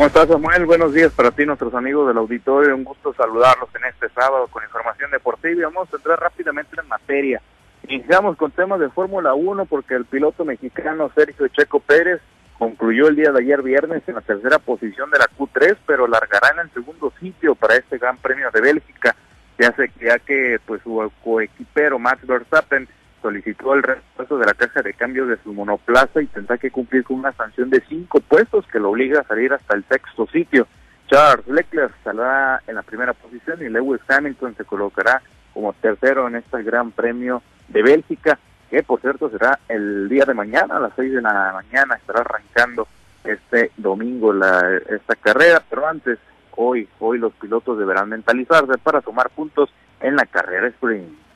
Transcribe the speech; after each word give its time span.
¿Cómo 0.00 0.08
estás, 0.08 0.28
Samuel? 0.28 0.64
Buenos 0.64 0.94
días 0.94 1.12
para 1.12 1.30
ti, 1.30 1.44
nuestros 1.44 1.74
amigos 1.74 2.08
del 2.08 2.16
auditorio. 2.16 2.74
Un 2.74 2.84
gusto 2.84 3.12
saludarlos 3.12 3.68
en 3.74 3.84
este 3.84 4.08
sábado 4.08 4.46
con 4.46 4.62
información 4.62 5.10
deportiva. 5.10 5.68
Vamos 5.68 5.92
a 5.92 5.96
entrar 5.98 6.18
rápidamente 6.18 6.74
en 6.80 6.88
materia. 6.88 7.42
Iniciamos 7.86 8.38
con 8.38 8.50
temas 8.50 8.80
de 8.80 8.88
Fórmula 8.88 9.34
1 9.34 9.66
porque 9.66 9.92
el 9.92 10.06
piloto 10.06 10.46
mexicano 10.46 11.10
Sergio 11.14 11.48
Checo 11.48 11.80
Pérez 11.80 12.22
concluyó 12.58 13.08
el 13.08 13.16
día 13.16 13.30
de 13.30 13.42
ayer 13.42 13.60
viernes 13.60 14.02
en 14.06 14.14
la 14.14 14.22
tercera 14.22 14.58
posición 14.58 15.10
de 15.10 15.18
la 15.18 15.26
Q3, 15.36 15.76
pero 15.86 16.06
largará 16.06 16.48
en 16.54 16.60
el 16.60 16.70
segundo 16.70 17.12
sitio 17.20 17.54
para 17.54 17.76
este 17.76 17.98
Gran 17.98 18.16
Premio 18.16 18.50
de 18.54 18.60
Bélgica, 18.62 19.14
ya, 19.58 19.70
sé, 19.72 19.92
ya 20.00 20.18
que 20.18 20.58
pues 20.64 20.80
su 20.82 21.12
coequipero 21.22 21.98
Max 21.98 22.26
Verstappen 22.26 22.88
solicitó 23.22 23.74
el 23.74 23.82
refuerzo 23.82 24.38
de 24.38 24.46
la 24.46 24.54
caja 24.54 24.82
de 24.82 24.94
cambios 24.94 25.28
de 25.28 25.36
su 25.42 25.52
monoplaza 25.52 26.22
y 26.22 26.26
tendrá 26.26 26.58
que 26.58 26.70
cumplir 26.70 27.04
con 27.04 27.18
una 27.18 27.32
sanción 27.32 27.70
de 27.70 27.82
cinco 27.88 28.20
puestos 28.20 28.66
que 28.66 28.78
lo 28.78 28.90
obliga 28.90 29.20
a 29.20 29.24
salir 29.24 29.52
hasta 29.52 29.76
el 29.76 29.84
sexto 29.84 30.26
sitio. 30.26 30.66
Charles 31.08 31.46
Leclerc 31.48 31.92
saldrá 32.04 32.62
en 32.66 32.76
la 32.76 32.82
primera 32.82 33.12
posición 33.12 33.60
y 33.60 33.68
Lewis 33.68 34.00
Hamilton 34.08 34.54
se 34.56 34.64
colocará 34.64 35.20
como 35.52 35.72
tercero 35.72 36.28
en 36.28 36.36
este 36.36 36.62
Gran 36.62 36.92
Premio 36.92 37.42
de 37.68 37.82
Bélgica, 37.82 38.38
que 38.70 38.82
por 38.82 39.00
cierto 39.00 39.28
será 39.30 39.58
el 39.68 40.08
día 40.08 40.24
de 40.24 40.34
mañana 40.34 40.76
a 40.76 40.80
las 40.80 40.92
seis 40.94 41.12
de 41.12 41.20
la 41.20 41.52
mañana, 41.52 41.96
estará 41.96 42.20
arrancando 42.20 42.86
este 43.24 43.72
domingo 43.76 44.32
la, 44.32 44.80
esta 44.88 45.16
carrera, 45.16 45.62
pero 45.68 45.86
antes, 45.86 46.18
hoy, 46.52 46.88
hoy 47.00 47.18
los 47.18 47.32
pilotos 47.34 47.78
deberán 47.78 48.08
mentalizarse 48.08 48.78
para 48.78 49.00
tomar 49.00 49.30
puntos 49.30 49.68
en 50.00 50.16
la 50.16 50.26
carrera 50.26 50.68
sprint. 50.68 51.29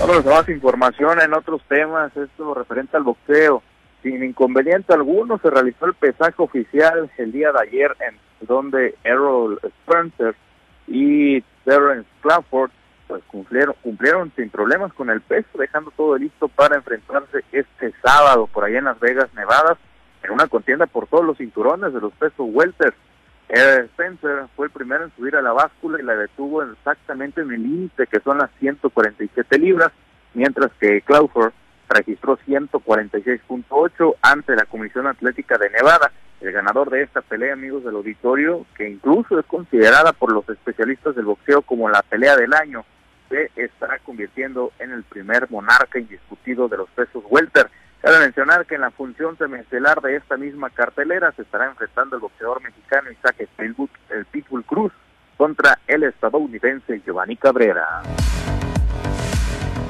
Vamos 0.00 0.26
a 0.26 0.30
más 0.30 0.48
información 0.48 1.20
en 1.20 1.32
otros 1.34 1.62
temas, 1.68 2.14
esto 2.16 2.52
referente 2.52 2.96
al 2.96 3.04
boxeo. 3.04 3.62
Sin 4.02 4.22
inconveniente 4.22 4.92
alguno 4.92 5.38
se 5.38 5.48
realizó 5.48 5.86
el 5.86 5.94
pesaje 5.94 6.34
oficial 6.38 7.10
el 7.16 7.32
día 7.32 7.52
de 7.52 7.60
ayer 7.62 7.96
en 8.00 8.18
donde 8.46 8.96
Errol 9.04 9.58
Spencer 9.62 10.34
y 10.86 11.40
Terence 11.64 12.08
Crawford 12.20 12.70
pues 13.06 13.22
cumplieron, 13.24 13.74
cumplieron 13.82 14.32
sin 14.36 14.50
problemas 14.50 14.92
con 14.92 15.10
el 15.10 15.20
peso, 15.20 15.58
dejando 15.58 15.90
todo 15.92 16.18
listo 16.18 16.48
para 16.48 16.76
enfrentarse 16.76 17.44
este 17.52 17.92
sábado 18.02 18.48
por 18.48 18.64
allá 18.64 18.78
en 18.78 18.84
Las 18.86 19.00
Vegas, 19.00 19.32
Nevada, 19.34 19.78
en 20.22 20.32
una 20.32 20.48
contienda 20.48 20.86
por 20.86 21.06
todos 21.06 21.24
los 21.24 21.38
cinturones 21.38 21.92
de 21.94 22.00
los 22.00 22.12
pesos 22.14 22.34
welter. 22.38 22.94
Spencer 23.48 24.46
fue 24.56 24.66
el 24.66 24.72
primero 24.72 25.04
en 25.04 25.12
subir 25.16 25.36
a 25.36 25.42
la 25.42 25.52
báscula 25.52 26.00
y 26.00 26.04
la 26.04 26.16
detuvo 26.16 26.62
exactamente 26.62 27.40
en 27.40 27.52
el 27.52 27.62
límite 27.62 28.06
que 28.06 28.20
son 28.20 28.38
las 28.38 28.50
147 28.58 29.58
libras, 29.58 29.92
mientras 30.34 30.72
que 30.80 31.02
Crawford 31.02 31.52
registró 31.88 32.38
146.8 32.38 34.14
ante 34.22 34.56
la 34.56 34.64
Comisión 34.64 35.06
Atlética 35.06 35.58
de 35.58 35.70
Nevada. 35.70 36.10
El 36.40 36.52
ganador 36.52 36.90
de 36.90 37.02
esta 37.02 37.22
pelea, 37.22 37.54
amigos 37.54 37.84
del 37.84 37.94
auditorio, 37.94 38.66
que 38.76 38.88
incluso 38.88 39.38
es 39.38 39.46
considerada 39.46 40.12
por 40.12 40.32
los 40.32 40.48
especialistas 40.48 41.14
del 41.14 41.24
boxeo 41.24 41.62
como 41.62 41.88
la 41.88 42.02
pelea 42.02 42.36
del 42.36 42.52
año, 42.52 42.84
se 43.30 43.50
estará 43.56 43.98
convirtiendo 44.00 44.72
en 44.78 44.90
el 44.90 45.04
primer 45.04 45.50
monarca 45.50 45.98
indiscutido 45.98 46.68
de 46.68 46.76
los 46.78 46.90
pesos 46.90 47.24
welter. 47.30 47.70
Cabe 48.04 48.18
mencionar 48.18 48.66
que 48.66 48.74
en 48.74 48.82
la 48.82 48.90
función 48.90 49.38
semestelar 49.38 50.02
de 50.02 50.16
esta 50.16 50.36
misma 50.36 50.68
cartelera 50.68 51.32
se 51.32 51.40
estará 51.40 51.64
enfrentando 51.64 52.16
el 52.16 52.20
boxeador 52.20 52.62
mexicano 52.62 53.10
Isaac 53.10 53.48
Pitbull, 53.56 53.88
el 54.10 54.26
Pitbull 54.26 54.62
Cruz 54.62 54.92
contra 55.38 55.78
el 55.86 56.02
estadounidense 56.02 57.00
Giovanni 57.00 57.38
Cabrera. 57.38 58.02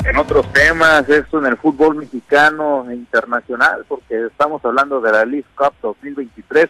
En 0.04 0.16
otros 0.16 0.46
temas, 0.52 1.08
esto 1.08 1.40
en 1.40 1.46
el 1.46 1.56
fútbol 1.56 1.96
mexicano 1.96 2.88
e 2.88 2.94
internacional, 2.94 3.84
porque 3.88 4.26
estamos 4.26 4.64
hablando 4.64 5.00
de 5.00 5.10
la 5.10 5.24
League 5.24 5.48
Cup 5.56 5.74
2023, 5.82 6.68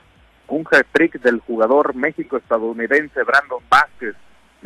un 0.48 0.66
hat-trick 0.70 1.20
del 1.20 1.40
jugador 1.40 1.94
México-estadounidense 1.94 3.22
Brandon 3.22 3.62
Vázquez 3.68 4.16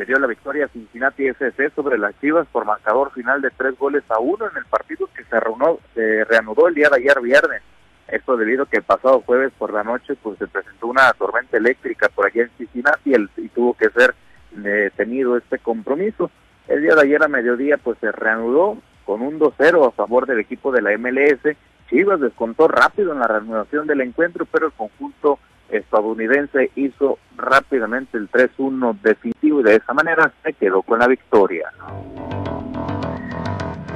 le 0.05 0.19
la 0.19 0.27
victoria 0.27 0.65
a 0.65 0.69
Cincinnati 0.69 1.27
FC 1.27 1.71
sobre 1.71 1.97
las 1.97 2.17
Chivas 2.21 2.47
por 2.51 2.63
marcador 2.63 3.11
final 3.11 3.41
de 3.41 3.51
tres 3.51 3.77
goles 3.77 4.03
a 4.09 4.19
uno 4.19 4.49
en 4.49 4.55
el 4.55 4.65
partido 4.65 5.09
que 5.13 5.25
se, 5.25 5.39
reunó, 5.39 5.79
se 5.93 6.23
reanudó 6.23 6.67
el 6.69 6.75
día 6.75 6.89
de 6.89 6.97
ayer 6.97 7.19
viernes. 7.21 7.61
Esto 8.07 8.37
debido 8.37 8.63
a 8.63 8.65
que 8.65 8.77
el 8.77 8.83
pasado 8.83 9.21
jueves 9.25 9.51
por 9.57 9.73
la 9.73 9.83
noche 9.83 10.15
pues 10.15 10.39
se 10.39 10.47
presentó 10.47 10.87
una 10.87 11.11
tormenta 11.13 11.57
eléctrica 11.57 12.07
por 12.07 12.25
allá 12.25 12.43
en 12.43 12.49
Cincinnati 12.57 13.13
y, 13.37 13.49
tuvo 13.49 13.73
que 13.73 13.89
ser 13.89 14.15
detenido 14.51 15.35
este 15.37 15.59
compromiso. 15.59 16.31
El 16.69 16.81
día 16.81 16.95
de 16.95 17.01
ayer 17.01 17.21
a 17.21 17.27
mediodía 17.27 17.77
pues 17.77 17.97
se 17.99 18.11
reanudó 18.11 18.77
con 19.05 19.21
un 19.21 19.37
2-0 19.37 19.85
a 19.85 19.91
favor 19.91 20.27
del 20.27 20.39
equipo 20.39 20.71
de 20.71 20.81
la 20.81 20.97
MLS. 20.97 21.57
Chivas 21.89 22.21
descontó 22.21 22.69
rápido 22.69 23.11
en 23.11 23.19
la 23.19 23.27
reanudación 23.27 23.85
del 23.85 24.01
encuentro, 24.01 24.45
pero 24.45 24.67
el 24.67 24.73
conjunto 24.73 25.39
estadounidense 25.71 26.71
hizo 26.75 27.19
rápidamente 27.35 28.17
el 28.17 28.29
3-1 28.29 28.99
definitivo 29.01 29.61
y 29.61 29.63
de 29.63 29.75
esa 29.75 29.93
manera 29.93 30.31
se 30.43 30.53
quedó 30.53 30.81
con 30.81 30.99
la 30.99 31.07
victoria. 31.07 31.71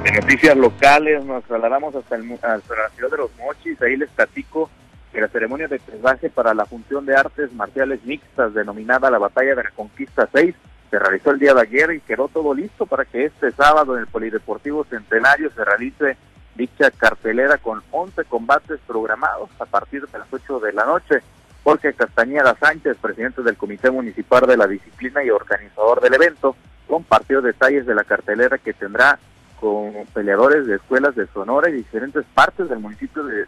En 0.04 0.14
noticias 0.14 0.56
locales 0.56 1.24
nos 1.24 1.44
trasladamos 1.44 1.94
hasta, 1.94 2.16
el, 2.16 2.32
hasta 2.32 2.52
la 2.52 2.88
ciudad 2.94 3.10
de 3.10 3.16
los 3.16 3.30
Mochis, 3.38 3.80
ahí 3.82 3.96
les 3.96 4.10
platico 4.10 4.70
que 5.12 5.20
la 5.20 5.28
ceremonia 5.28 5.68
de 5.68 5.78
pesaje 5.78 6.28
para 6.28 6.52
la 6.54 6.66
función 6.66 7.06
de 7.06 7.16
artes 7.16 7.52
marciales 7.52 8.04
mixtas 8.04 8.52
denominada 8.52 9.10
la 9.10 9.18
Batalla 9.18 9.54
de 9.54 9.64
la 9.64 9.70
Conquista 9.70 10.28
6 10.32 10.54
se 10.90 10.98
realizó 10.98 11.30
el 11.30 11.38
día 11.38 11.54
de 11.54 11.62
ayer 11.62 11.90
y 11.92 12.00
quedó 12.00 12.28
todo 12.28 12.54
listo 12.54 12.86
para 12.86 13.04
que 13.04 13.24
este 13.24 13.50
sábado 13.52 13.96
en 13.96 14.02
el 14.02 14.06
Polideportivo 14.06 14.84
Centenario 14.84 15.50
se 15.50 15.64
realice 15.64 16.16
dicha 16.54 16.90
cartelera 16.90 17.58
con 17.58 17.82
11 17.90 18.24
combates 18.26 18.78
programados 18.86 19.50
a 19.58 19.66
partir 19.66 20.06
de 20.06 20.18
las 20.18 20.32
8 20.32 20.60
de 20.60 20.72
la 20.72 20.84
noche. 20.84 21.20
Jorge 21.64 21.94
Castañeda 21.94 22.54
Sánchez, 22.60 22.98
presidente 23.00 23.42
del 23.42 23.56
Comité 23.56 23.90
Municipal 23.90 24.46
de 24.46 24.58
la 24.58 24.66
Disciplina 24.66 25.24
y 25.24 25.30
organizador 25.30 26.02
del 26.02 26.12
evento, 26.12 26.54
compartió 26.86 27.40
detalles 27.40 27.86
de 27.86 27.94
la 27.94 28.04
cartelera 28.04 28.58
que 28.58 28.74
tendrá 28.74 29.18
con 29.58 29.92
peleadores 30.12 30.66
de 30.66 30.76
escuelas 30.76 31.14
de 31.14 31.26
Sonora 31.28 31.70
y 31.70 31.72
diferentes 31.72 32.22
partes 32.34 32.68
del 32.68 32.80
municipio 32.80 33.24
de, 33.24 33.46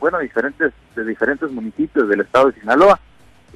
bueno, 0.00 0.18
diferentes 0.18 0.72
de 0.96 1.04
diferentes 1.04 1.52
municipios 1.52 2.08
del 2.08 2.22
estado 2.22 2.50
de 2.50 2.60
Sinaloa. 2.60 2.98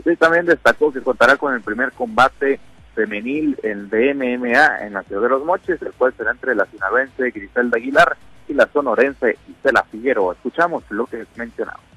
Y 0.04 0.14
también 0.14 0.46
destacó 0.46 0.92
que 0.92 1.00
contará 1.00 1.36
con 1.36 1.52
el 1.52 1.62
primer 1.62 1.90
combate 1.90 2.60
femenil 2.94 3.58
en 3.64 3.86
MMA 3.86 4.86
en 4.86 4.92
la 4.92 5.02
ciudad 5.02 5.22
de 5.22 5.28
los 5.30 5.44
Moches, 5.44 5.82
el 5.82 5.92
cual 5.94 6.14
será 6.16 6.30
entre 6.30 6.54
la 6.54 6.66
sinaloense 6.66 7.32
Griselda 7.32 7.76
Aguilar 7.76 8.16
y 8.46 8.54
la 8.54 8.68
sonorense 8.72 9.36
Isela 9.48 9.82
Figueroa. 9.90 10.34
Escuchamos 10.34 10.84
lo 10.90 11.06
que 11.06 11.26
mencionamos. 11.34 11.95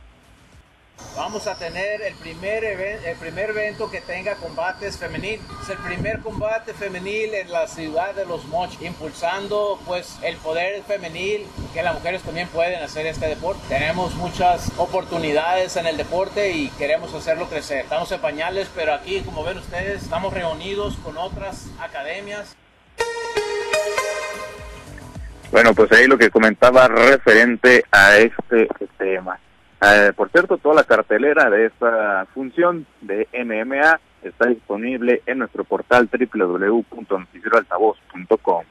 Vamos 1.16 1.48
a 1.48 1.56
tener 1.56 2.02
el 2.02 2.14
primer, 2.16 2.64
el 2.64 3.18
primer 3.18 3.50
evento 3.50 3.92
que 3.92 4.00
tenga 4.00 4.36
combates 4.36 4.98
femenil. 4.98 5.42
Es 5.62 5.70
el 5.70 5.78
primer 5.78 6.22
combate 6.22 6.74
femenil 6.74 7.34
en 7.34 7.52
la 7.52 7.68
ciudad 7.68 8.16
de 8.16 8.26
Los 8.26 8.46
Moch, 8.46 8.72
impulsando 8.82 9.80
pues 9.86 10.18
el 10.22 10.38
poder 10.38 10.82
femenil, 10.84 11.46
que 11.74 11.84
las 11.84 11.94
mujeres 11.94 12.22
también 12.22 12.48
pueden 12.48 12.82
hacer 12.82 13.06
este 13.06 13.28
deporte. 13.28 13.62
Tenemos 13.68 14.16
muchas 14.16 14.72
oportunidades 14.78 15.76
en 15.76 15.88
el 15.88 15.98
deporte 15.98 16.52
y 16.52 16.70
queremos 16.70 17.14
hacerlo 17.14 17.50
crecer. 17.50 17.80
Estamos 17.80 18.10
en 18.12 18.22
pañales, 18.22 18.70
pero 18.74 18.94
aquí, 18.94 19.20
como 19.22 19.44
ven 19.44 19.58
ustedes, 19.58 20.04
estamos 20.04 20.34
reunidos 20.34 20.96
con 21.04 21.18
otras 21.18 21.66
academias. 21.80 22.56
Bueno, 25.52 25.74
pues 25.74 25.92
ahí 25.92 26.06
lo 26.08 26.18
que 26.18 26.30
comentaba 26.30 26.88
referente 26.88 27.84
a 27.92 28.18
este 28.18 28.68
tema. 28.98 29.40
Eh, 29.82 30.14
por 30.16 30.30
cierto, 30.30 30.58
toda 30.58 30.76
la 30.76 30.84
cartelera 30.84 31.50
de 31.50 31.66
esta 31.68 32.26
función 32.34 32.86
de 33.02 33.28
MMA 33.34 34.00
está 34.24 34.48
disponible 34.48 35.22
en 35.26 35.40
nuestro 35.40 35.64
portal 35.64 36.10
www.noticieroaltavoz.com. 36.12 38.66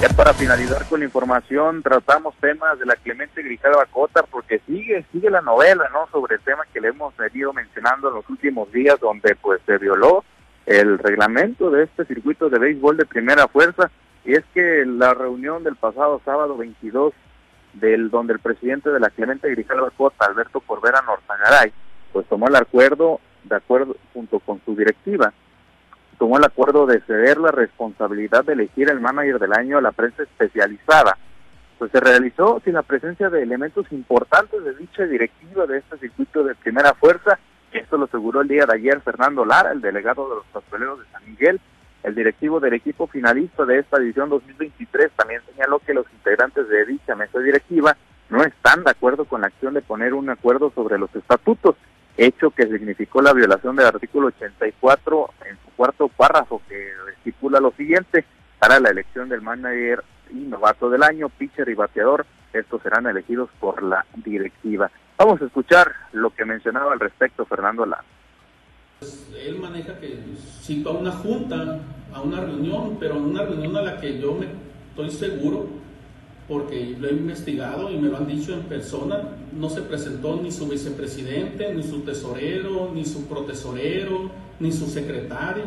Ya 0.00 0.08
para 0.08 0.34
finalizar 0.34 0.84
con 0.88 1.04
información, 1.04 1.80
tratamos 1.82 2.34
temas 2.40 2.80
de 2.80 2.86
la 2.86 2.96
Clemente 2.96 3.42
Grijalva 3.42 3.86
Cota 3.86 4.24
porque 4.24 4.58
sigue, 4.66 5.04
sigue 5.12 5.30
la 5.30 5.40
novela, 5.40 5.88
¿no? 5.92 6.08
Sobre 6.10 6.34
el 6.34 6.42
tema 6.42 6.64
que 6.72 6.80
le 6.80 6.88
hemos 6.88 7.16
venido 7.16 7.52
mencionando 7.52 8.08
en 8.08 8.16
los 8.16 8.28
últimos 8.28 8.72
días, 8.72 8.98
donde 8.98 9.36
pues 9.36 9.60
se 9.66 9.78
violó 9.78 10.24
el 10.66 10.98
reglamento 10.98 11.70
de 11.70 11.84
este 11.84 12.04
circuito 12.06 12.50
de 12.50 12.58
béisbol 12.58 12.96
de 12.96 13.06
primera 13.06 13.46
fuerza. 13.46 13.88
Y 14.24 14.34
es 14.34 14.42
que 14.52 14.84
la 14.84 15.14
reunión 15.14 15.62
del 15.62 15.76
pasado 15.76 16.20
sábado 16.24 16.56
22 16.56 17.14
del 17.74 18.10
donde 18.10 18.34
el 18.34 18.38
presidente 18.38 18.90
de 18.90 19.00
la 19.00 19.10
Clemente 19.10 19.50
Grijalva 19.50 19.90
Cota, 19.90 20.26
Alberto 20.26 20.60
Corbera 20.60 21.02
Norzagaray, 21.02 21.72
pues 22.12 22.26
tomó 22.26 22.48
el 22.48 22.56
acuerdo, 22.56 23.20
de 23.44 23.56
acuerdo 23.56 23.96
junto 24.12 24.38
con 24.40 24.60
su 24.64 24.76
directiva, 24.76 25.32
tomó 26.18 26.38
el 26.38 26.44
acuerdo 26.44 26.86
de 26.86 27.00
ceder 27.00 27.38
la 27.38 27.50
responsabilidad 27.50 28.44
de 28.44 28.54
elegir 28.54 28.88
el 28.88 29.00
manager 29.00 29.38
del 29.38 29.52
año 29.52 29.78
a 29.78 29.82
la 29.82 29.92
prensa 29.92 30.22
especializada. 30.22 31.18
Pues 31.78 31.90
se 31.90 32.00
realizó 32.00 32.60
sin 32.64 32.74
la 32.74 32.82
presencia 32.82 33.28
de 33.30 33.42
elementos 33.42 33.90
importantes 33.90 34.62
de 34.62 34.74
dicha 34.76 35.04
directiva 35.04 35.66
de 35.66 35.78
este 35.78 35.98
circuito 35.98 36.44
de 36.44 36.54
primera 36.54 36.94
fuerza. 36.94 37.38
Esto 37.72 37.98
lo 37.98 38.04
aseguró 38.04 38.42
el 38.42 38.48
día 38.48 38.64
de 38.64 38.74
ayer 38.74 39.00
Fernando 39.00 39.44
Lara, 39.44 39.72
el 39.72 39.80
delegado 39.80 40.28
de 40.28 40.36
los 40.36 40.46
pastoreros 40.46 41.00
de 41.00 41.06
San 41.10 41.24
Miguel, 41.28 41.60
el 42.04 42.14
directivo 42.14 42.60
del 42.60 42.74
equipo 42.74 43.06
finalista 43.06 43.64
de 43.64 43.78
esta 43.78 43.96
edición 43.96 44.28
2023 44.28 45.10
también 45.16 45.40
señaló 45.50 45.78
que 45.80 45.94
los 45.94 46.06
integrantes 46.12 46.68
de 46.68 46.84
dicha 46.84 47.14
mesa 47.14 47.38
directiva 47.40 47.96
no 48.28 48.42
están 48.44 48.84
de 48.84 48.90
acuerdo 48.90 49.24
con 49.24 49.40
la 49.40 49.46
acción 49.46 49.72
de 49.74 49.80
poner 49.80 50.12
un 50.12 50.28
acuerdo 50.28 50.70
sobre 50.74 50.98
los 50.98 51.14
estatutos, 51.16 51.76
hecho 52.16 52.50
que 52.50 52.66
significó 52.66 53.22
la 53.22 53.32
violación 53.32 53.74
del 53.76 53.86
artículo 53.86 54.28
84 54.28 55.30
en 55.46 55.56
su 55.56 55.70
cuarto 55.76 56.08
párrafo 56.08 56.60
que 56.68 56.90
estipula 57.16 57.58
lo 57.58 57.72
siguiente, 57.72 58.24
para 58.58 58.80
la 58.80 58.90
elección 58.90 59.30
del 59.30 59.40
manager 59.40 60.04
y 60.30 60.36
novato 60.36 60.90
del 60.90 61.02
año, 61.02 61.30
pitcher 61.30 61.68
y 61.68 61.74
bateador, 61.74 62.26
estos 62.52 62.82
serán 62.82 63.06
elegidos 63.06 63.48
por 63.58 63.82
la 63.82 64.04
directiva. 64.14 64.90
Vamos 65.16 65.40
a 65.40 65.46
escuchar 65.46 65.92
lo 66.12 66.30
que 66.30 66.44
mencionaba 66.44 66.92
al 66.92 67.00
respecto 67.00 67.46
Fernando 67.46 67.86
Lano. 67.86 68.04
Pues, 69.04 69.26
él 69.46 69.58
maneja 69.58 69.98
que 69.98 70.18
cito 70.62 70.88
a 70.88 70.92
una 70.92 71.12
junta, 71.12 71.80
a 72.12 72.22
una 72.22 72.40
reunión, 72.40 72.96
pero 72.98 73.18
una 73.18 73.42
reunión 73.42 73.76
a 73.76 73.82
la 73.82 74.00
que 74.00 74.18
yo 74.18 74.34
me 74.34 74.46
estoy 74.90 75.10
seguro, 75.10 75.66
porque 76.48 76.96
lo 76.98 77.08
he 77.08 77.12
investigado 77.12 77.90
y 77.90 77.98
me 77.98 78.08
lo 78.08 78.16
han 78.16 78.26
dicho 78.26 78.54
en 78.54 78.62
persona, 78.62 79.22
no 79.52 79.68
se 79.68 79.82
presentó 79.82 80.40
ni 80.42 80.50
su 80.50 80.66
vicepresidente, 80.68 81.74
ni 81.74 81.82
su 81.82 82.00
tesorero, 82.00 82.90
ni 82.94 83.04
su 83.04 83.26
protesorero, 83.26 84.30
ni 84.58 84.72
su 84.72 84.86
secretario. 84.86 85.64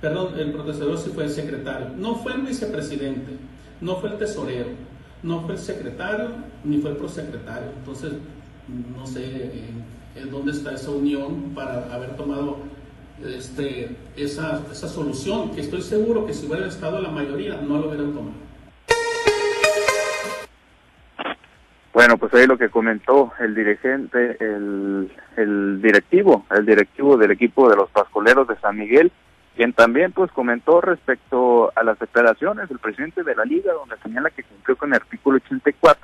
Perdón, 0.00 0.36
el 0.36 0.50
protesorero 0.50 0.96
sí 0.96 1.10
fue 1.14 1.24
el 1.24 1.30
secretario. 1.30 1.90
No 1.96 2.16
fue 2.16 2.34
el 2.34 2.42
vicepresidente, 2.42 3.36
no 3.80 3.96
fue 3.96 4.10
el 4.10 4.18
tesorero, 4.18 4.70
no 5.22 5.42
fue 5.42 5.54
el 5.54 5.60
secretario, 5.60 6.30
ni 6.64 6.78
fue 6.78 6.90
el 6.90 6.96
prosecretario. 6.96 7.70
Entonces, 7.78 8.14
no 8.96 9.06
sé 9.06 9.50
en, 10.14 10.30
dónde 10.30 10.52
está 10.52 10.72
esa 10.72 10.90
unión 10.90 11.52
para 11.54 11.92
haber 11.92 12.16
tomado 12.16 12.58
este, 13.24 13.96
esa, 14.16 14.62
esa 14.70 14.88
solución, 14.88 15.54
que 15.54 15.60
estoy 15.60 15.82
seguro 15.82 16.26
que 16.26 16.34
si 16.34 16.46
hubiera 16.46 16.66
estado 16.66 17.00
la 17.00 17.10
mayoría, 17.10 17.56
no 17.56 17.78
lo 17.78 17.88
hubieran 17.88 18.12
tomado. 18.12 18.42
Bueno, 21.92 22.16
pues 22.16 22.32
ahí 22.34 22.46
lo 22.46 22.56
que 22.56 22.70
comentó 22.70 23.32
el 23.38 23.54
dirigente, 23.54 24.36
el, 24.40 25.12
el 25.36 25.82
directivo, 25.82 26.46
el 26.50 26.64
directivo 26.64 27.18
del 27.18 27.32
equipo 27.32 27.68
de 27.68 27.76
los 27.76 27.90
Pascoleros 27.90 28.48
de 28.48 28.56
San 28.56 28.78
Miguel, 28.78 29.12
quien 29.56 29.72
también 29.74 30.12
pues 30.12 30.32
comentó 30.32 30.80
respecto 30.80 31.70
a 31.76 31.84
las 31.84 31.98
declaraciones 31.98 32.68
del 32.68 32.78
presidente 32.78 33.22
de 33.22 33.34
la 33.34 33.44
liga, 33.44 33.72
donde 33.74 33.96
señala 34.02 34.30
que 34.30 34.42
cumplió 34.42 34.76
con 34.76 34.88
el 34.90 34.96
artículo 34.96 35.36
84 35.36 36.01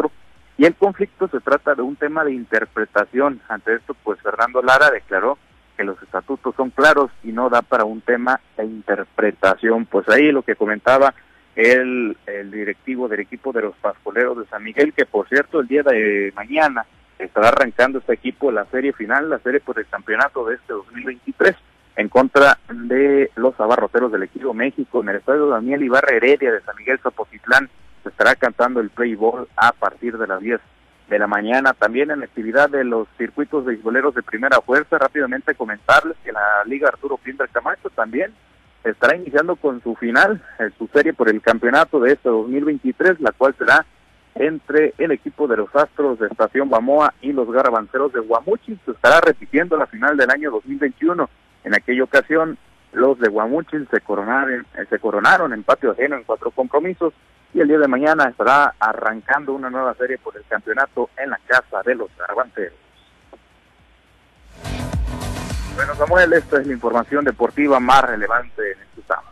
y 0.58 0.66
el 0.66 0.74
conflicto 0.74 1.28
se 1.28 1.40
trata 1.40 1.76
de 1.76 1.82
un 1.82 1.94
tema 1.94 2.24
de 2.24 2.32
interpretación. 2.32 3.40
Ante 3.48 3.76
esto, 3.76 3.94
pues 4.02 4.20
Fernando 4.20 4.60
Lara 4.60 4.90
declaró 4.90 5.38
que 5.76 5.84
los 5.84 6.02
estatutos 6.02 6.54
son 6.56 6.70
claros 6.70 7.12
y 7.22 7.30
no 7.30 7.48
da 7.48 7.62
para 7.62 7.84
un 7.84 8.00
tema 8.00 8.40
de 8.56 8.64
interpretación. 8.64 9.86
Pues 9.86 10.08
ahí 10.08 10.32
lo 10.32 10.42
que 10.42 10.56
comentaba 10.56 11.14
el, 11.54 12.16
el 12.26 12.50
directivo 12.50 13.06
del 13.06 13.20
equipo 13.20 13.52
de 13.52 13.62
los 13.62 13.76
Pascoleros 13.76 14.36
de 14.36 14.46
San 14.46 14.64
Miguel, 14.64 14.92
que 14.92 15.06
por 15.06 15.28
cierto 15.28 15.60
el 15.60 15.68
día 15.68 15.84
de 15.84 16.32
mañana 16.34 16.84
estará 17.20 17.48
arrancando 17.48 18.00
este 18.00 18.14
equipo 18.14 18.50
la 18.50 18.64
serie 18.66 18.92
final, 18.92 19.30
la 19.30 19.38
serie 19.38 19.60
por 19.60 19.78
el 19.78 19.86
campeonato 19.86 20.44
de 20.44 20.56
este 20.56 20.72
2023 20.72 21.54
en 21.96 22.08
contra 22.08 22.58
de 22.72 23.30
los 23.34 23.58
abarroteros 23.60 24.12
del 24.12 24.22
equipo 24.24 24.54
México 24.54 25.02
en 25.02 25.08
el 25.10 25.16
estadio 25.16 25.48
Daniel 25.48 25.82
Ibarra 25.82 26.14
Heredia 26.16 26.52
de 26.52 26.60
San 26.62 26.76
Miguel 26.76 27.00
Zapotitlán. 27.00 27.68
Estará 28.18 28.34
cantando 28.34 28.80
el 28.80 28.90
play 28.90 29.14
ball 29.14 29.46
a 29.54 29.70
partir 29.70 30.18
de 30.18 30.26
las 30.26 30.40
10 30.40 30.60
de 31.08 31.18
la 31.20 31.28
mañana. 31.28 31.72
También 31.72 32.10
en 32.10 32.24
actividad 32.24 32.68
de 32.68 32.82
los 32.82 33.06
circuitos 33.16 33.64
beisboleros 33.64 34.12
de 34.12 34.24
primera 34.24 34.60
fuerza, 34.60 34.98
rápidamente 34.98 35.54
comentarles 35.54 36.16
que 36.24 36.32
la 36.32 36.64
Liga 36.66 36.88
Arturo 36.88 37.16
Pinder 37.16 37.48
Camacho 37.48 37.90
también 37.90 38.32
estará 38.82 39.14
iniciando 39.14 39.54
con 39.54 39.80
su 39.84 39.94
final, 39.94 40.42
eh, 40.58 40.70
su 40.76 40.88
serie 40.88 41.12
por 41.12 41.28
el 41.28 41.40
campeonato 41.40 42.00
de 42.00 42.14
este 42.14 42.28
2023, 42.28 43.20
la 43.20 43.30
cual 43.30 43.54
será 43.56 43.86
entre 44.34 44.94
el 44.98 45.12
equipo 45.12 45.46
de 45.46 45.58
los 45.58 45.72
Astros 45.76 46.18
de 46.18 46.26
Estación 46.26 46.68
Bamoa 46.68 47.14
y 47.20 47.32
los 47.32 47.48
Garbanceros 47.48 48.12
de 48.12 48.18
Guamuchi. 48.18 48.80
Se 48.84 48.90
estará 48.90 49.20
repitiendo 49.20 49.76
la 49.76 49.86
final 49.86 50.16
del 50.16 50.30
año 50.32 50.50
2021. 50.50 51.30
En 51.62 51.72
aquella 51.72 52.02
ocasión, 52.02 52.58
los 52.90 53.16
de 53.20 53.28
Guamuchil 53.28 53.86
se 53.92 54.00
coronaron, 54.00 54.66
eh, 54.76 54.86
se 54.90 54.98
coronaron 54.98 55.52
en 55.52 55.62
patio 55.62 55.92
ajeno 55.92 56.16
en 56.16 56.24
cuatro 56.24 56.50
compromisos 56.50 57.14
y 57.54 57.60
el 57.60 57.68
día 57.68 57.78
de 57.78 57.88
mañana 57.88 58.28
estará 58.28 58.74
arrancando 58.78 59.52
una 59.52 59.70
nueva 59.70 59.94
serie 59.94 60.18
por 60.18 60.36
el 60.36 60.44
campeonato 60.44 61.10
en 61.16 61.30
la 61.30 61.38
casa 61.46 61.82
de 61.84 61.94
los 61.94 62.08
Garbanceros. 62.16 62.78
Bueno, 65.74 65.94
Samuel, 65.94 66.32
esta 66.32 66.60
es 66.60 66.66
la 66.66 66.72
información 66.72 67.24
deportiva 67.24 67.78
más 67.78 68.02
relevante 68.02 68.72
en 68.72 68.78
este 68.80 69.02
sábado. 69.06 69.28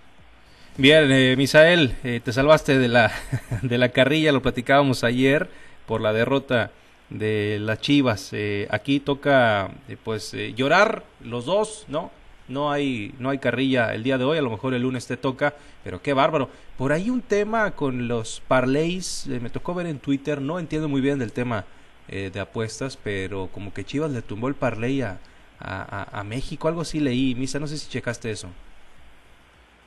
Bien, 0.76 1.10
eh, 1.10 1.34
Misael, 1.36 1.96
eh, 2.04 2.20
te 2.24 2.32
salvaste 2.32 2.78
de 2.78 2.88
la, 2.88 3.10
de 3.62 3.78
la 3.78 3.88
carrilla, 3.88 4.32
lo 4.32 4.42
platicábamos 4.42 5.04
ayer 5.04 5.48
por 5.86 6.00
la 6.00 6.12
derrota 6.12 6.70
de 7.10 7.58
las 7.60 7.80
Chivas. 7.80 8.30
Eh, 8.32 8.69
aquí 8.70 9.00
toca, 9.00 9.70
eh, 9.88 9.96
pues, 10.02 10.32
llorar 10.54 11.04
los 11.20 11.46
dos, 11.46 11.84
¿no? 11.88 12.10
No 12.48 12.70
hay, 12.70 13.14
no 13.19 13.31
hay 13.31 13.38
carrilla 13.38 13.94
el 13.94 14.02
día 14.02 14.19
de 14.19 14.25
hoy, 14.25 14.38
a 14.38 14.43
lo 14.43 14.50
mejor 14.50 14.75
el 14.75 14.82
lunes 14.82 15.06
te 15.06 15.16
toca, 15.16 15.54
pero 15.82 16.00
qué 16.02 16.12
bárbaro. 16.12 16.48
Por 16.78 16.93
ahí 16.93 17.10
un 17.10 17.22
tema 17.22 17.72
con 17.72 18.08
los 18.08 18.40
parlays, 18.46 19.26
me 19.26 19.50
tocó 19.50 19.75
ver 19.75 19.87
en 19.87 19.98
Twitter, 19.98 20.40
no 20.40 20.58
entiendo 20.58 20.88
muy 20.88 21.00
bien 21.00 21.19
del 21.19 21.32
tema 21.32 21.64
de 22.08 22.38
apuestas, 22.38 22.96
pero 22.96 23.48
como 23.52 23.75
que 23.75 23.82
Chivas 23.82 24.12
le 24.12 24.22
tumbó 24.22 24.46
el 24.46 24.54
parlay 24.54 25.02
a, 25.02 25.19
a, 25.60 26.25
México, 26.25 26.69
algo 26.69 26.82
así 26.82 27.00
leí, 27.00 27.34
Misa, 27.34 27.58
no 27.58 27.66
sé 27.66 27.78
si 27.78 27.88
checaste 27.88 28.31
eso. 28.31 28.48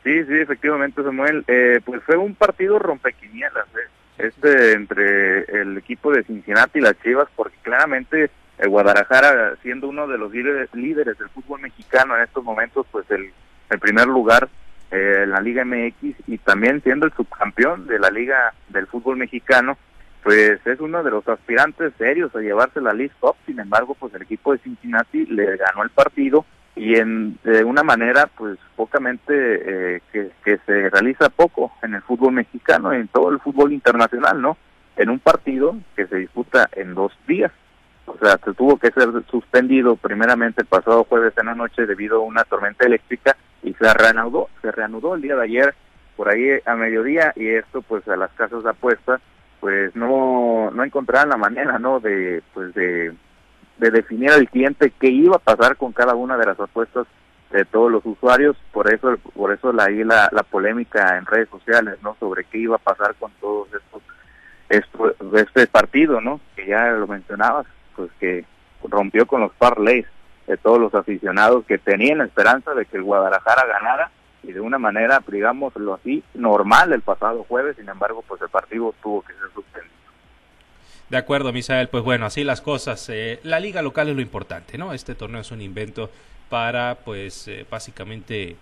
Sí, 0.03 0.23
sí, 0.23 0.33
efectivamente, 0.33 1.03
Samuel. 1.03 1.44
Eh, 1.47 1.81
pues 1.83 2.01
fue 2.03 2.17
un 2.17 2.35
partido 2.35 2.79
rompequinielas, 2.79 3.67
¿eh? 3.75 3.89
este 4.17 4.73
entre 4.73 5.61
el 5.61 5.77
equipo 5.77 6.11
de 6.11 6.23
Cincinnati 6.23 6.79
y 6.79 6.81
las 6.81 7.00
Chivas, 7.01 7.27
porque 7.35 7.57
claramente 7.61 8.29
el 8.59 8.69
Guadalajara, 8.69 9.56
siendo 9.61 9.88
uno 9.88 10.07
de 10.07 10.17
los 10.17 10.31
líderes, 10.33 10.69
del 11.17 11.29
fútbol 11.29 11.61
mexicano 11.61 12.15
en 12.15 12.23
estos 12.23 12.44
momentos, 12.44 12.85
pues 12.91 13.09
el, 13.09 13.31
primer 13.79 14.07
lugar 14.07 14.50
eh, 14.91 15.21
en 15.23 15.31
la 15.31 15.39
Liga 15.39 15.63
MX 15.63 16.27
y 16.27 16.38
también 16.39 16.81
siendo 16.83 17.06
el 17.06 17.13
subcampeón 17.13 17.88
de 17.88 18.00
la 18.00 18.09
Liga 18.09 18.53
del 18.69 18.88
Fútbol 18.88 19.17
Mexicano, 19.17 19.77
pues 20.23 20.59
es 20.65 20.79
uno 20.79 21.03
de 21.03 21.11
los 21.11 21.27
aspirantes 21.27 21.94
serios 21.97 22.35
a 22.35 22.39
llevarse 22.39 22.81
la 22.81 22.94
League 22.94 23.13
Cup, 23.19 23.35
sin 23.45 23.59
embargo, 23.59 23.95
pues 23.95 24.13
el 24.13 24.23
equipo 24.23 24.51
de 24.51 24.59
Cincinnati 24.59 25.25
le 25.27 25.56
ganó 25.56 25.83
el 25.83 25.89
partido 25.91 26.45
y 26.75 26.95
en 26.95 27.38
de 27.44 27.63
una 27.63 27.83
manera 27.83 28.27
pues 28.27 28.57
pocamente 28.75 29.33
eh, 29.33 30.01
que, 30.11 30.31
que 30.44 30.57
se 30.65 30.89
realiza 30.89 31.29
poco 31.29 31.71
en 31.81 31.94
el 31.94 32.01
fútbol 32.01 32.33
mexicano 32.33 32.94
en 32.94 33.07
todo 33.07 33.29
el 33.31 33.39
fútbol 33.39 33.71
internacional, 33.71 34.41
¿no? 34.41 34.57
En 34.97 35.09
un 35.09 35.19
partido 35.19 35.75
que 35.95 36.07
se 36.07 36.17
disputa 36.17 36.69
en 36.73 36.95
dos 36.95 37.13
días. 37.27 37.51
O 38.09 38.17
sea, 38.17 38.38
se 38.44 38.53
tuvo 38.53 38.77
que 38.77 38.91
ser 38.91 39.07
suspendido 39.29 39.95
primeramente 39.95 40.61
el 40.61 40.68
pasado 40.68 41.04
jueves 41.04 41.33
en 41.37 41.45
la 41.45 41.56
noche 41.56 41.85
debido 41.85 42.18
a 42.18 42.25
una 42.25 42.44
tormenta 42.44 42.85
eléctrica 42.85 43.37
y 43.61 43.73
se 43.73 43.94
reanudó, 43.94 44.49
se 44.61 44.71
reanudó 44.71 45.16
el 45.16 45.21
día 45.21 45.35
de 45.35 45.44
ayer 45.44 45.75
por 46.16 46.28
ahí 46.30 46.49
a 46.66 46.75
mediodía 46.75 47.31
y 47.35 47.47
esto 47.47 47.81
pues 47.81 48.07
a 48.07 48.18
las 48.18 48.31
casas 48.31 48.63
de 48.63 48.69
apuestas 48.71 49.21
pues 49.59 49.95
no 49.95 50.71
no 50.71 50.83
encontraban 50.83 51.30
la 51.30 51.37
manera 51.37 51.78
no 51.80 51.99
de 51.99 52.42
pues 52.54 52.73
de, 52.73 53.13
de 53.78 53.92
definir 53.92 54.31
al 54.31 54.49
cliente 54.49 54.92
qué 54.99 55.07
iba 55.07 55.35
a 55.35 55.39
pasar 55.39 55.78
con 55.78 55.94
cada 55.94 56.16
una 56.16 56.35
de 56.37 56.45
las 56.45 56.59
apuestas 56.59 57.06
de 57.51 57.66
todos 57.66 57.92
los 57.92 58.06
usuarios. 58.06 58.57
Por 58.71 58.94
eso 58.94 59.18
por 59.35 59.54
eso 59.54 59.71
la 59.71 59.89
la, 59.89 60.30
la 60.31 60.44
polémica 60.44 61.18
en 61.18 61.25
redes 61.25 61.49
sociales 61.49 61.97
no 62.04 62.16
sobre 62.19 62.44
qué 62.45 62.57
iba 62.57 62.75
a 62.75 62.80
pasar 62.80 63.16
con 63.16 63.31
todos 63.39 63.68
estos 63.73 64.01
esto, 64.68 65.16
este 65.37 65.68
partido 65.68 66.21
no 66.21 66.39
que 66.56 66.68
ya 66.68 66.92
lo 66.92 67.07
mencionabas 67.07 67.66
pues 67.99 68.11
que 68.18 68.45
rompió 68.81 69.27
con 69.27 69.41
los 69.41 69.51
parlays 69.56 70.06
de 70.47 70.56
todos 70.56 70.79
los 70.79 70.95
aficionados 70.95 71.65
que 71.65 71.77
tenían 71.77 72.19
la 72.19 72.25
esperanza 72.25 72.73
de 72.73 72.85
que 72.85 72.95
el 72.95 73.03
Guadalajara 73.03 73.65
ganara 73.65 74.09
y 74.41 74.53
de 74.53 74.61
una 74.61 74.79
manera, 74.79 75.21
digámoslo 75.27 75.95
así, 75.95 76.23
normal 76.33 76.94
el 76.94 77.01
pasado 77.01 77.44
jueves, 77.44 77.75
sin 77.75 77.89
embargo, 77.89 78.23
pues 78.25 78.41
el 78.41 78.47
partido 78.47 78.95
tuvo 79.03 79.21
que 79.21 79.33
ser 79.33 79.51
suspendido. 79.53 79.94
De 81.09 81.18
acuerdo, 81.18 81.51
Misael, 81.51 81.89
pues 81.89 82.06
bueno, 82.06 82.25
así 82.25 82.45
las 82.45 82.61
cosas. 82.61 83.09
Eh, 83.09 83.41
la 83.44 83.59
liga 83.59 83.81
local 83.81 84.07
es 84.07 84.15
lo 84.15 84.21
importante, 84.21 84.77
¿no? 84.77 84.94
Este 84.94 85.13
torneo 85.13 85.41
es 85.41 85.51
un 85.51 85.59
invento 85.61 86.09
para, 86.49 86.99
pues, 87.03 87.49
eh, 87.49 87.65
básicamente... 87.69 88.56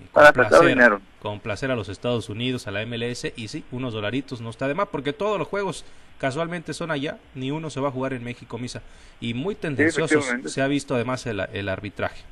Eh, 0.00 0.06
para 0.12 0.32
complacer, 0.32 0.98
complacer 1.20 1.70
a 1.70 1.76
los 1.76 1.88
Estados 1.88 2.28
Unidos, 2.28 2.66
a 2.66 2.70
la 2.70 2.84
MLS, 2.86 3.32
y 3.36 3.48
sí, 3.48 3.64
unos 3.70 3.94
dolaritos 3.94 4.40
no 4.40 4.50
está 4.50 4.68
de 4.68 4.74
más, 4.74 4.88
porque 4.88 5.12
todos 5.12 5.38
los 5.38 5.48
juegos 5.48 5.84
casualmente 6.18 6.74
son 6.74 6.90
allá, 6.90 7.18
ni 7.34 7.50
uno 7.50 7.70
se 7.70 7.80
va 7.80 7.88
a 7.88 7.90
jugar 7.90 8.12
en 8.12 8.22
México, 8.24 8.58
Misa. 8.58 8.82
Y 9.20 9.34
muy 9.34 9.54
tendenciosos 9.54 10.24
se 10.46 10.62
ha 10.62 10.66
visto 10.66 10.94
además 10.94 11.26
el, 11.26 11.40
el 11.52 11.68
arbitraje. 11.68 12.22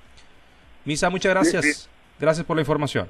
Misa, 0.85 1.11
muchas 1.11 1.33
gracias. 1.33 1.89
Gracias 2.19 2.47
por 2.47 2.57
la 2.57 2.63
información. 2.63 3.09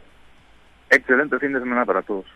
Excelente 0.89 1.39
fin 1.39 1.53
de 1.53 1.61
semana 1.61 1.85
para 1.85 2.03
todos. 2.03 2.27